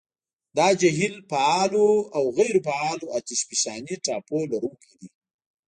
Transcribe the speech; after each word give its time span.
دا 0.57 0.67
جهیل 0.81 1.15
فعالو 1.31 1.87
او 2.15 2.23
غیرو 2.37 2.61
فعالو 2.67 3.05
اتشفشاني 3.17 3.95
ټاپو 4.05 4.37
لرونکي 4.51 4.93
دي. 4.99 5.07